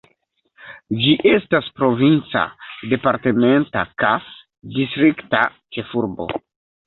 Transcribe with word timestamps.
Ĝi 1.01 1.11
estas 1.31 1.67
provinca, 1.81 2.45
departementa 2.93 3.83
ka 4.03 4.11
distrikta 4.79 5.43
ĉefurbo. 5.77 6.29